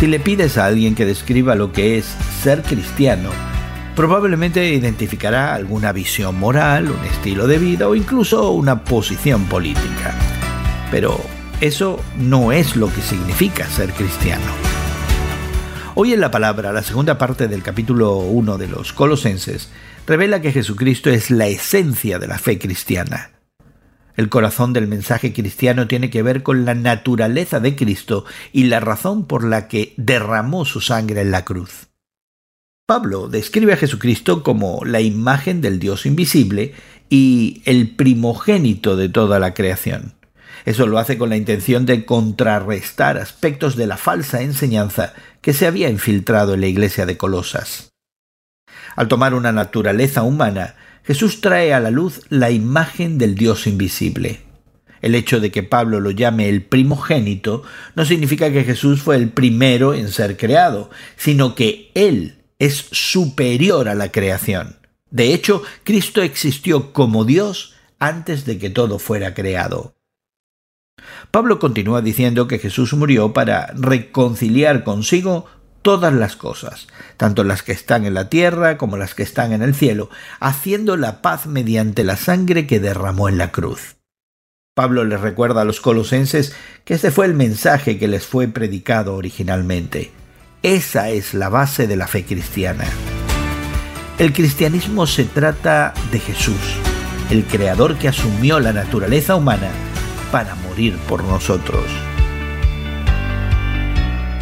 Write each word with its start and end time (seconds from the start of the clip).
Si 0.00 0.06
le 0.06 0.18
pides 0.18 0.56
a 0.56 0.64
alguien 0.64 0.94
que 0.94 1.04
describa 1.04 1.54
lo 1.54 1.72
que 1.72 1.98
es 1.98 2.06
ser 2.42 2.62
cristiano, 2.62 3.28
probablemente 3.94 4.72
identificará 4.72 5.52
alguna 5.52 5.92
visión 5.92 6.38
moral, 6.38 6.90
un 6.90 7.04
estilo 7.04 7.46
de 7.46 7.58
vida 7.58 7.86
o 7.86 7.94
incluso 7.94 8.50
una 8.52 8.82
posición 8.82 9.44
política. 9.44 10.14
Pero 10.90 11.20
eso 11.60 12.00
no 12.16 12.50
es 12.50 12.76
lo 12.76 12.90
que 12.90 13.02
significa 13.02 13.66
ser 13.66 13.92
cristiano. 13.92 14.50
Hoy 15.94 16.14
en 16.14 16.20
la 16.20 16.30
palabra, 16.30 16.72
la 16.72 16.82
segunda 16.82 17.18
parte 17.18 17.46
del 17.46 17.62
capítulo 17.62 18.16
1 18.20 18.56
de 18.56 18.68
los 18.68 18.94
Colosenses, 18.94 19.68
revela 20.06 20.40
que 20.40 20.50
Jesucristo 20.50 21.10
es 21.10 21.30
la 21.30 21.46
esencia 21.46 22.18
de 22.18 22.26
la 22.26 22.38
fe 22.38 22.58
cristiana. 22.58 23.39
El 24.16 24.28
corazón 24.28 24.72
del 24.72 24.86
mensaje 24.86 25.32
cristiano 25.32 25.86
tiene 25.86 26.10
que 26.10 26.22
ver 26.22 26.42
con 26.42 26.64
la 26.64 26.74
naturaleza 26.74 27.60
de 27.60 27.76
Cristo 27.76 28.24
y 28.52 28.64
la 28.64 28.80
razón 28.80 29.26
por 29.26 29.44
la 29.44 29.68
que 29.68 29.94
derramó 29.96 30.64
su 30.64 30.80
sangre 30.80 31.20
en 31.22 31.30
la 31.30 31.44
cruz. 31.44 31.88
Pablo 32.86 33.28
describe 33.28 33.72
a 33.72 33.76
Jesucristo 33.76 34.42
como 34.42 34.84
la 34.84 35.00
imagen 35.00 35.60
del 35.60 35.78
Dios 35.78 36.06
invisible 36.06 36.74
y 37.08 37.62
el 37.64 37.94
primogénito 37.94 38.96
de 38.96 39.08
toda 39.08 39.38
la 39.38 39.54
creación. 39.54 40.14
Eso 40.64 40.86
lo 40.86 40.98
hace 40.98 41.16
con 41.16 41.30
la 41.30 41.36
intención 41.36 41.86
de 41.86 42.04
contrarrestar 42.04 43.16
aspectos 43.16 43.76
de 43.76 43.86
la 43.86 43.96
falsa 43.96 44.42
enseñanza 44.42 45.14
que 45.40 45.52
se 45.52 45.66
había 45.66 45.88
infiltrado 45.88 46.54
en 46.54 46.60
la 46.60 46.66
iglesia 46.66 47.06
de 47.06 47.16
Colosas. 47.16 47.92
Al 48.96 49.08
tomar 49.08 49.34
una 49.34 49.52
naturaleza 49.52 50.22
humana, 50.22 50.76
Jesús 51.04 51.40
trae 51.40 51.72
a 51.72 51.80
la 51.80 51.90
luz 51.90 52.22
la 52.28 52.50
imagen 52.50 53.18
del 53.18 53.34
Dios 53.34 53.66
invisible. 53.66 54.40
El 55.00 55.14
hecho 55.14 55.40
de 55.40 55.50
que 55.50 55.62
Pablo 55.62 56.00
lo 56.00 56.10
llame 56.10 56.48
el 56.48 56.62
primogénito 56.62 57.62
no 57.94 58.04
significa 58.04 58.52
que 58.52 58.64
Jesús 58.64 59.00
fue 59.00 59.16
el 59.16 59.30
primero 59.30 59.94
en 59.94 60.08
ser 60.08 60.36
creado, 60.36 60.90
sino 61.16 61.54
que 61.54 61.90
Él 61.94 62.36
es 62.58 62.86
superior 62.92 63.88
a 63.88 63.94
la 63.94 64.12
creación. 64.12 64.76
De 65.10 65.32
hecho, 65.32 65.62
Cristo 65.84 66.22
existió 66.22 66.92
como 66.92 67.24
Dios 67.24 67.74
antes 67.98 68.44
de 68.44 68.58
que 68.58 68.70
todo 68.70 68.98
fuera 68.98 69.34
creado. 69.34 69.94
Pablo 71.30 71.58
continúa 71.58 72.02
diciendo 72.02 72.46
que 72.46 72.58
Jesús 72.58 72.92
murió 72.92 73.32
para 73.32 73.72
reconciliar 73.74 74.84
consigo 74.84 75.46
todas 75.82 76.12
las 76.12 76.36
cosas, 76.36 76.86
tanto 77.16 77.44
las 77.44 77.62
que 77.62 77.72
están 77.72 78.04
en 78.04 78.14
la 78.14 78.28
tierra 78.28 78.76
como 78.76 78.96
las 78.96 79.14
que 79.14 79.22
están 79.22 79.52
en 79.52 79.62
el 79.62 79.74
cielo, 79.74 80.10
haciendo 80.38 80.96
la 80.96 81.22
paz 81.22 81.46
mediante 81.46 82.04
la 82.04 82.16
sangre 82.16 82.66
que 82.66 82.80
derramó 82.80 83.28
en 83.28 83.38
la 83.38 83.50
cruz. 83.50 83.96
Pablo 84.74 85.04
les 85.04 85.20
recuerda 85.20 85.62
a 85.62 85.64
los 85.64 85.80
colosenses 85.80 86.54
que 86.84 86.94
este 86.94 87.10
fue 87.10 87.26
el 87.26 87.34
mensaje 87.34 87.98
que 87.98 88.08
les 88.08 88.26
fue 88.26 88.48
predicado 88.48 89.14
originalmente. 89.14 90.10
Esa 90.62 91.10
es 91.10 91.34
la 91.34 91.48
base 91.48 91.86
de 91.86 91.96
la 91.96 92.06
fe 92.06 92.24
cristiana. 92.24 92.84
El 94.18 94.32
cristianismo 94.32 95.06
se 95.06 95.24
trata 95.24 95.94
de 96.12 96.20
Jesús, 96.20 96.76
el 97.30 97.44
creador 97.44 97.96
que 97.96 98.08
asumió 98.08 98.60
la 98.60 98.72
naturaleza 98.72 99.34
humana 99.34 99.70
para 100.30 100.54
morir 100.54 100.96
por 101.08 101.24
nosotros. 101.24 101.84